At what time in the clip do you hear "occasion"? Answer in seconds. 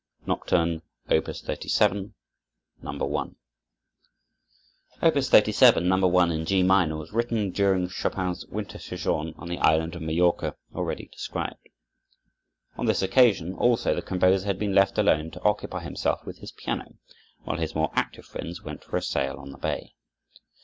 13.03-13.53